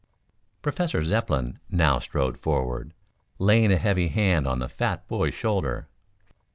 Professor 0.63 1.03
Zepplin 1.03 1.59
now 1.69 1.99
strode 1.99 2.39
forward, 2.39 2.95
laying 3.37 3.71
a 3.71 3.77
heavy 3.77 4.07
hand 4.07 4.47
on 4.47 4.57
the 4.57 4.67
fat 4.67 5.07
boy's 5.07 5.35
shoulder. 5.35 5.87